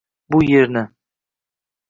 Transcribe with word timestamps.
Bu 0.29 0.39
yerni 0.43 0.87